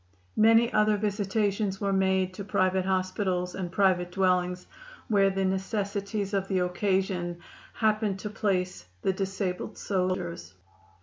[0.37, 4.65] Many other visitations were made to private hospitals and private dwellings,
[5.09, 7.37] where the necessities of the occasion
[7.73, 10.55] happened to place the disabled soldiers.